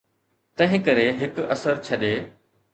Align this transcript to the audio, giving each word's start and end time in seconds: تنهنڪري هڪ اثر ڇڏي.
تنهنڪري 0.61 1.05
هڪ 1.21 1.39
اثر 1.57 1.73
ڇڏي. 1.85 2.13